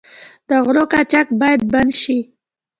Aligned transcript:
د 0.47 0.49
غلو 0.65 0.83
قاچاق 0.91 1.27
باید 1.39 1.61
بند 1.71 1.91
شي. 2.01 2.17